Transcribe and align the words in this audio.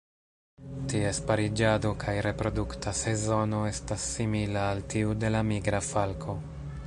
Ties 0.91 1.19
pariĝado 1.31 1.91
kaj 2.03 2.15
reprodukta 2.27 2.95
sezono 3.01 3.59
estas 3.73 4.07
simila 4.15 4.63
al 4.73 4.83
tiu 4.95 5.15
de 5.25 5.35
la 5.37 5.45
Migra 5.51 5.87
falko. 5.93 6.39